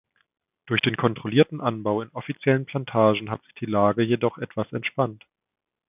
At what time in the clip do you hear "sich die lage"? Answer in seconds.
3.43-4.01